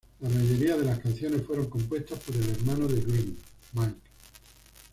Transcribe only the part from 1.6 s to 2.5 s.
compuestas por el